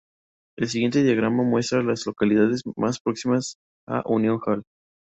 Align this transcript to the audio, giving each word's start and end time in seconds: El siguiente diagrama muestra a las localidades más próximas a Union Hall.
El 0.57 0.67
siguiente 0.67 1.03
diagrama 1.03 1.43
muestra 1.43 1.79
a 1.79 1.83
las 1.83 2.07
localidades 2.07 2.63
más 2.75 2.99
próximas 2.99 3.57
a 3.87 4.01
Union 4.07 4.39
Hall. 4.43 4.63